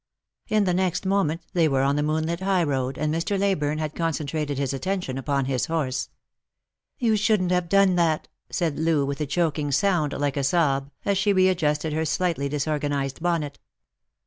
In 0.47 0.63
the 0.63 0.73
next 0.73 1.05
moment 1.05 1.43
they 1.53 1.67
were 1.67 1.83
on 1.83 1.95
the 1.95 2.01
moonlit 2.01 2.39
high 2.39 2.63
road, 2.63 2.97
and 2.97 3.13
Mr. 3.13 3.37
Leyburne 3.37 3.77
had 3.77 3.93
concentrated 3.93 4.57
his 4.57 4.73
attention 4.73 5.15
upon 5.15 5.45
his 5.45 5.67
horse." 5.67 6.09
You 6.97 7.15
shouldn't 7.15 7.51
have 7.51 7.69
done 7.69 7.93
that," 7.97 8.27
said 8.49 8.79
Loo, 8.79 9.05
with 9.05 9.21
a 9.21 9.27
choking 9.27 9.71
sound 9.71 10.13
like 10.13 10.37
a 10.37 10.43
sob, 10.43 10.89
as 11.05 11.19
she 11.19 11.33
readjusted 11.33 11.93
her 11.93 12.05
slightly 12.05 12.49
disorganised 12.49 13.21
bonnet. 13.21 13.59